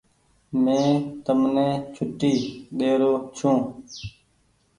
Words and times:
مين 0.63 0.87
تمني 1.25 1.69
ڇوٽي 1.93 2.33
ڏيرو 2.77 3.13
ڇو۔ 3.37 3.51